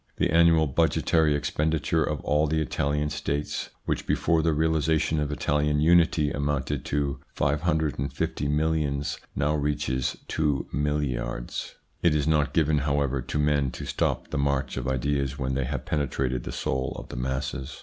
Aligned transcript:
The 0.15 0.31
annual 0.31 0.65
budgetary 0.65 1.35
expenditure 1.35 2.03
of 2.03 2.21
all 2.21 2.47
the 2.47 2.59
Italian 2.59 3.11
States, 3.11 3.69
which 3.85 4.07
before 4.07 4.41
the 4.41 4.51
realisation 4.51 5.19
of 5.19 5.31
Italian 5.31 5.79
unity 5.79 6.31
amounted 6.31 6.83
to 6.85 7.19
550 7.35 8.47
millions 8.47 9.19
now 9.35 9.53
reaches 9.53 10.17
two 10.27 10.65
milliards. 10.73 11.75
It 12.01 12.15
is 12.15 12.27
not 12.27 12.51
given, 12.51 12.79
however, 12.79 13.21
to 13.21 13.37
men 13.37 13.69
to 13.73 13.85
stop 13.85 14.29
the 14.31 14.39
march 14.39 14.75
of 14.75 14.87
ideas 14.87 15.37
when 15.37 15.53
they 15.53 15.65
have 15.65 15.85
penetrated 15.85 16.45
the 16.45 16.51
soul 16.51 16.95
of 16.97 17.09
the 17.09 17.15
masses. 17.15 17.79